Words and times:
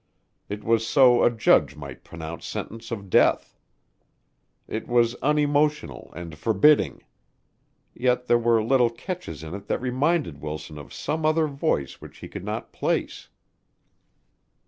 It 0.49 0.63
was 0.63 0.87
so 0.87 1.23
a 1.23 1.29
judge 1.29 1.75
might 1.75 2.03
pronounce 2.03 2.47
sentence 2.47 2.89
of 2.89 3.07
death. 3.07 3.55
It 4.67 4.87
was 4.87 5.13
unemotional 5.21 6.11
and 6.15 6.35
forbidding. 6.39 7.03
Yet 7.93 8.25
there 8.25 8.39
were 8.39 8.63
little 8.63 8.89
catches 8.89 9.43
in 9.43 9.53
it 9.53 9.67
that 9.67 9.79
reminded 9.79 10.41
Wilson 10.41 10.79
of 10.79 10.91
some 10.91 11.23
other 11.23 11.45
voice 11.45 12.01
which 12.01 12.17
he 12.17 12.27
could 12.27 12.43
not 12.43 12.73
place. 12.73 13.29